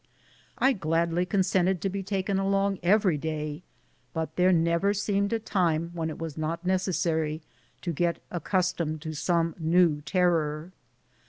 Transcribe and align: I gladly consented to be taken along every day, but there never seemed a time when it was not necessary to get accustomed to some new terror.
I 0.57 0.73
gladly 0.73 1.27
consented 1.27 1.79
to 1.81 1.87
be 1.89 2.01
taken 2.01 2.39
along 2.39 2.79
every 2.81 3.19
day, 3.19 3.61
but 4.15 4.35
there 4.35 4.51
never 4.51 4.95
seemed 4.95 5.31
a 5.31 5.37
time 5.37 5.91
when 5.93 6.09
it 6.09 6.17
was 6.17 6.39
not 6.39 6.65
necessary 6.65 7.43
to 7.83 7.93
get 7.93 8.17
accustomed 8.31 9.03
to 9.03 9.13
some 9.13 9.53
new 9.59 10.01
terror. 10.03 10.71